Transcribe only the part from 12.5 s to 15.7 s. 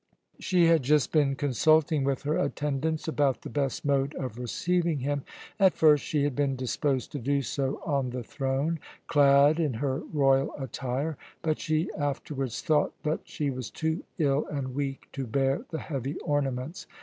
thought that she was too ill and weak to bear